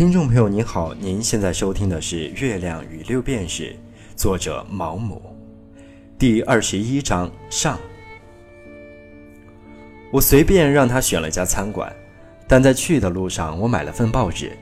[0.00, 3.64] 听众朋友您好，您现在收听的是《月亮与六便士》，
[4.16, 5.20] 作者毛姆，
[6.18, 7.78] 第二十一章上。
[10.10, 11.94] 我随便让他选了家餐馆，
[12.48, 14.56] 但在去的路上，我买了份报纸。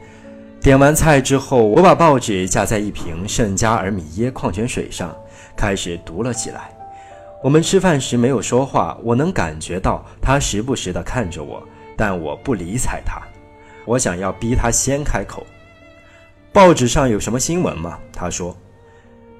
[0.60, 5.16] 点完菜之后，我把报纸架在一瓶圣加尔米耶矿泉水上，
[5.56, 6.76] 开始读了起来。
[7.44, 11.62] 我们吃饭时没有说话，我能感觉到他时不时地看着我，
[11.96, 13.22] 但我不理睬他。
[13.88, 15.46] 我想要逼他先开口。
[16.52, 17.98] 报纸上有什么新闻吗？
[18.12, 18.54] 他说。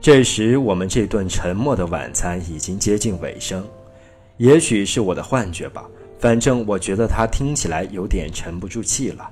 [0.00, 3.62] 这时，我们这顿沉默的晚餐已经接近尾声。
[4.38, 5.84] 也许是我的幻觉吧，
[6.18, 9.28] 反正我觉得他听起来有点沉不住气了。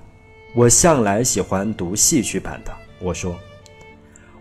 [0.55, 2.71] 我向来喜欢读戏曲版的。
[3.01, 3.35] 我说。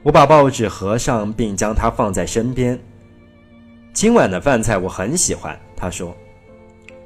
[0.04, 2.78] 我把报纸合上，并将它放在身边。
[3.94, 5.58] 今晚的饭菜我很喜欢。
[5.74, 6.14] 他说。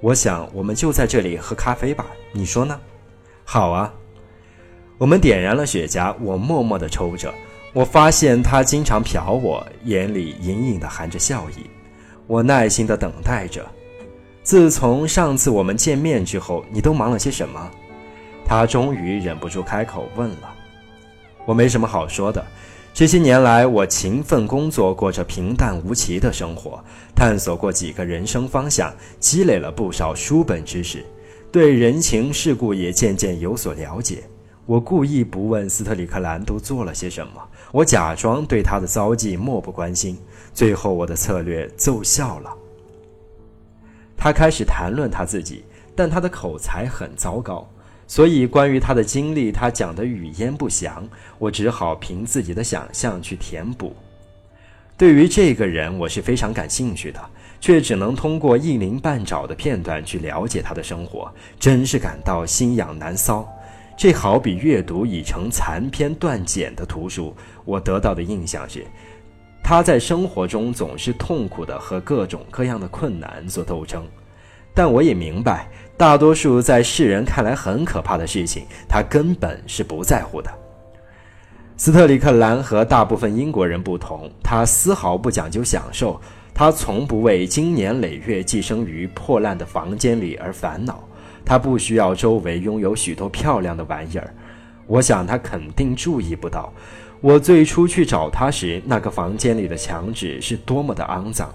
[0.01, 2.79] 我想我们就在这里喝咖啡吧，你说呢？
[3.51, 3.91] 好啊，
[4.99, 7.33] 我们点燃了雪茄，我默默地抽着。
[7.73, 11.67] 我发现他经常瞟我，眼里隐隐的含着笑意。
[12.27, 13.65] 我耐心地等待着。
[14.43, 17.71] 自从上次我们见面之后，你都忙了些什么？
[18.45, 20.53] 他终于忍不住开口问了。
[21.47, 22.45] 我没什么好说的。
[22.93, 26.79] 这些年来，我勤奋工作，过着平淡无奇的生活，
[27.15, 31.03] 探索过几个人生方向，积累了不少书本知识。
[31.51, 34.23] 对人情世故也渐渐有所了解。
[34.67, 40.15] 我故意不问斯特里克兰都做了些什么，我假装对他的遭际漠不关心。
[40.53, 42.55] 最后，我的策略奏效了。
[44.15, 45.63] 他开始谈论他自己，
[45.95, 47.67] 但他的口才很糟糕，
[48.05, 51.07] 所以关于他的经历，他讲的语焉不详。
[51.39, 53.95] 我只好凭自己的想象去填补。
[54.99, 57.19] 对于这个人，我是非常感兴趣的。
[57.61, 63.45] 却只能通过一鳞半爪的片段去了解他的生活，真是感到心痒难搔。
[63.97, 67.35] 这好比阅读已成残篇断简的图书。
[67.65, 68.85] 我得到的印象是，
[69.61, 74.05] 他在生活中总是痛苦地和各种各样的困难做斗争。
[74.73, 80.49] 但我也明白，大多数在世人看来很可怕的事情，他根本是不在乎的。
[81.79, 86.19] 斯特里克兰和大部分英国人不同，他丝毫不讲究享受。
[86.53, 91.01] 他从不为经年累月寄生于破烂的房间里而烦恼，
[91.45, 94.35] 他不需要周围拥有许多漂亮的玩意儿。
[94.87, 96.69] 我想他肯定注意不到，
[97.21, 101.49] 我最初去找他时，那个房间里的墙纸是多么的肮脏。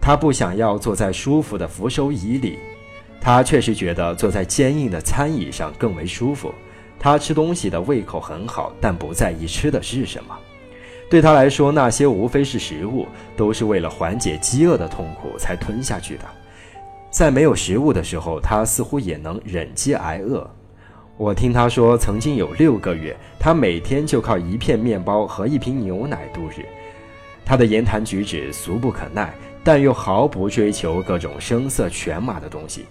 [0.00, 2.58] 他不想要坐在舒服的扶手椅里，
[3.20, 6.50] 他确实觉得坐在坚硬的餐椅上更为舒服。
[6.98, 10.36] 他吃东西的胃口很好，但不在意吃的是什么。
[11.10, 16.24] 对他来说，那些无非是食物，都是为了缓解饥饿的痛苦才吞下去的。
[17.10, 20.48] 在没有食物的时候，他似乎也能忍饥挨饿。
[21.16, 26.64] 我听他说，曾经有六个月，他每天就靠一片面包和一瓶牛奶度日。
[27.44, 29.32] 他的言谈举止俗不可耐，
[29.64, 32.84] 但又毫不追求各种声色犬马的东西。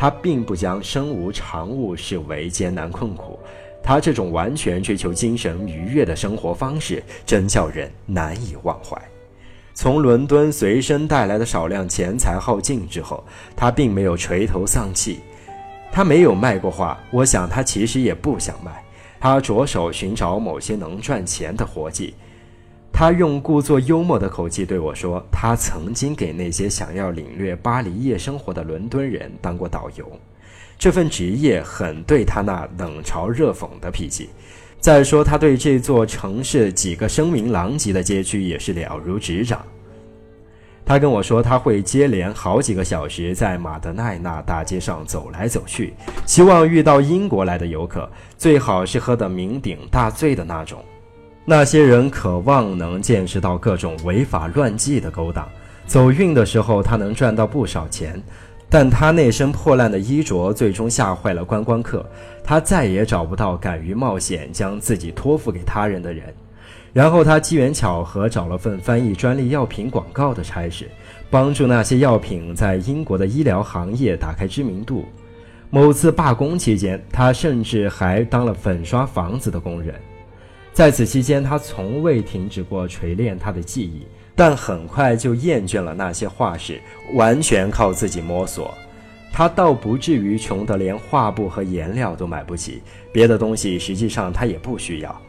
[0.00, 3.38] 他并不将身无长物视为艰难困苦。
[3.82, 8.98] 他这种完全追求精神愉悦的生活方式，真叫人难以忘怀。
[9.74, 13.22] 从伦敦随身带来的少量钱财耗尽之后，
[13.54, 15.20] 他并没有垂头丧气。
[15.92, 18.82] 他没有卖过画，我想他其实也不想卖。
[19.20, 22.14] 他着手寻找某些能赚钱的活计。
[23.00, 30.06] 他用故作幽默的口气对我说：“他曾经给那些想要领略巴黎夜生活的伦敦人当过导游。”
[30.78, 34.28] 这份职业很对他那冷嘲热讽的脾气。
[34.80, 39.64] 再说，他对这座城市几个声名狼藉的街区也是了如指掌。
[40.84, 45.94] 他跟我说，他会接连好几个小时在马德奈纳大街上走来走去，
[46.26, 48.06] 希望遇到英国来的游客，
[48.36, 50.84] 最好是喝得酩酊大醉的那种。
[51.44, 55.48] 那些人渴望能见识到各种违法乱纪的勾当。
[55.86, 58.22] 走运的时候，他能赚到不少钱。
[58.72, 62.08] 但他那身破烂的衣着最终吓坏了观光客，
[62.44, 66.32] 他再也找不到敢于冒险将自己托付给他人的人。
[66.92, 70.88] 然后他机缘巧合找了份翻译专利药品广告的差事，
[71.28, 75.04] 帮助那些药品在英国的医疗行业打开知名度。
[75.68, 79.92] 某次罢工期间，他甚至还当了粉刷房子的工人。
[80.80, 84.06] 在此期间，他从未停止过锤炼他的技艺。
[84.34, 86.80] 但很快就厌倦了那些画室，
[87.12, 88.72] 完全靠自己摸索。
[89.30, 92.80] 他倒不至于穷得连画布和颜料都买不起，
[93.12, 95.20] 别的东西实际上他也不需要。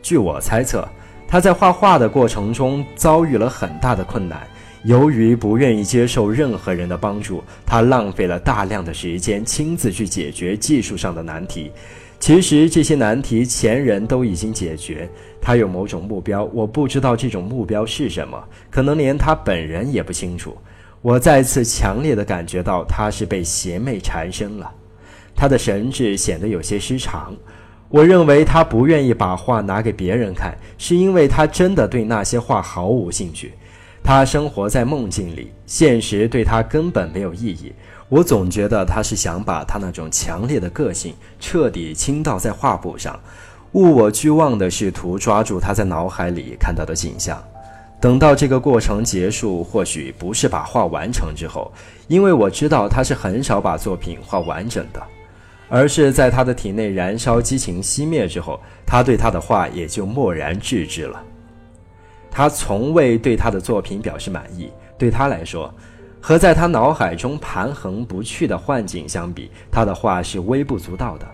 [0.00, 0.88] 据我猜测，
[1.28, 4.48] 他在画画的过程中遭遇了很大的困难。
[4.84, 11.70] 由于不愿意接受任何人的帮助，他浪费了大量的时间亲自去解决技术上的难题。
[12.24, 15.06] 其实这些难题前人都已经解决。
[15.42, 20.56] 他有某种目标，我不知道这种目标是什么，可能连他本人也不清楚。
[21.02, 24.72] 我再次强烈的感觉到他是被邪魅缠身了，
[25.36, 27.36] 他的神智显得有些失常。
[27.90, 33.52] 我认为他不愿意把画拿给别人看，是因为他真的对那些画毫无兴趣。
[34.02, 37.70] 他生活在梦境里，现实对他根本没有意义。
[38.08, 43.18] 我总觉得他是想把他那种强烈的个性彻底倾倒在画布上，
[43.72, 47.42] 物我俱忘地试图抓住他在脑海里看到的景象。
[48.00, 51.72] 等到这个过程结束，或许不是把画完成之后，
[52.06, 55.02] 因为我知道他是很少把作品画完整的，
[55.70, 61.22] 而是在他的体内燃烧激情熄灭之后，他对他的画也就漠然置之了。
[62.30, 65.72] 他从未对他的作品表示满意，对他来说。
[66.26, 71.28] 和在他脑海中盘横不去的幻境相比，他的画是微不足道的。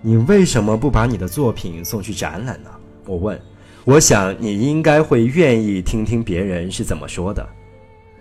[0.00, 2.70] 你为什么不把你的作品送去展览呢？
[3.04, 3.38] 我问。
[3.84, 7.46] 我想你应该会愿意听听别人是怎么说的。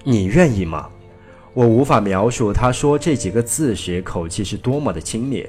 [0.04, 0.90] 你愿意吗？
[1.54, 5.48] 我无法描述他说这几个字时口气是多么的轻蔑。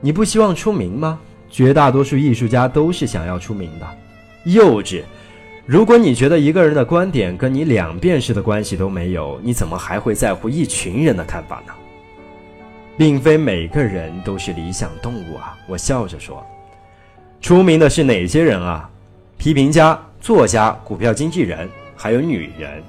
[0.00, 1.20] 你不希望出名吗？
[1.48, 3.86] 绝大多数艺术家都是想要出名的。
[4.46, 5.04] 幼稚。
[5.64, 11.72] 如果你觉得一个人的观点跟你两遍式的关系都没有，你怎么还会在乎一群人的看法呢？
[12.98, 15.56] 并非每个人都是理想动物啊！
[15.68, 16.44] 我笑着说
[17.40, 18.90] ：“出名的是哪些人啊？
[19.38, 22.82] 批评家、作家、股票经纪人，还有女人。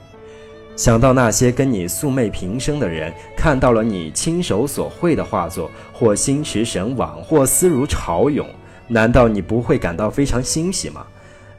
[0.75, 8.47] 想到那些跟你素昧平生的人看到了你亲手所绘的画作，或心驰神往，或思如潮涌，
[8.87, 11.05] 难道你不会感到非常欣喜吗？”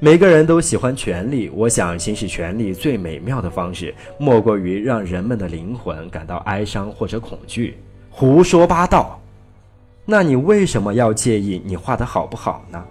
[0.00, 7.79] 每个人都喜欢权力，我想行使权力最美妙的方式，莫过于让人们的灵魂感到哀伤或者恐惧。
[8.11, 9.20] 胡说八道！
[10.05, 12.85] 那你为什么要介意你画的好不好呢？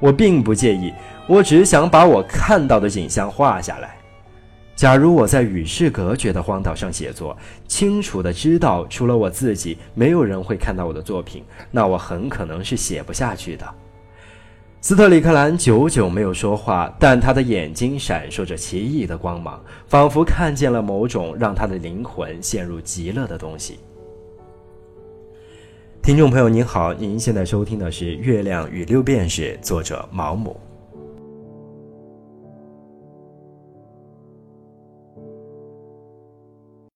[0.00, 0.92] 我并不介意，
[1.26, 3.96] 我只想把我看到的景象画下来。
[4.76, 13.66] 假如我在与世隔绝的荒岛上写作，清楚的知道除了我自己，没有人会看到我的作品，那我很可能是写不下去的。
[14.80, 23.80] 斯特里克兰久久没有说话，但他的眼睛闪烁着奇异的光芒，仿佛看见了某种让他的灵魂陷入极乐的东西。
[26.00, 30.58] 听众朋友您好，您现在收听的是《月亮与六便士》，作者毛姆。